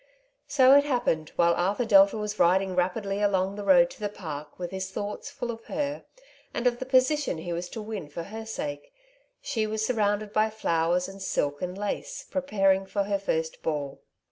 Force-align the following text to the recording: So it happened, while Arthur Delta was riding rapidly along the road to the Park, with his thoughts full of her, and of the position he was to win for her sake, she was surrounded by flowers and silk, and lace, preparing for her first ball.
So 0.47 0.75
it 0.75 0.83
happened, 0.83 1.31
while 1.35 1.53
Arthur 1.53 1.85
Delta 1.85 2.17
was 2.17 2.39
riding 2.39 2.75
rapidly 2.75 3.21
along 3.21 3.53
the 3.55 3.63
road 3.63 3.91
to 3.91 3.99
the 3.99 4.09
Park, 4.09 4.57
with 4.57 4.71
his 4.71 4.89
thoughts 4.89 5.29
full 5.29 5.51
of 5.51 5.65
her, 5.65 6.05
and 6.55 6.65
of 6.65 6.79
the 6.79 6.87
position 6.87 7.37
he 7.37 7.53
was 7.53 7.69
to 7.69 7.83
win 7.83 8.09
for 8.09 8.23
her 8.23 8.47
sake, 8.47 8.91
she 9.43 9.67
was 9.67 9.85
surrounded 9.85 10.33
by 10.33 10.49
flowers 10.49 11.07
and 11.07 11.21
silk, 11.21 11.61
and 11.61 11.77
lace, 11.77 12.25
preparing 12.31 12.87
for 12.87 13.03
her 13.03 13.19
first 13.19 13.61
ball. 13.61 14.01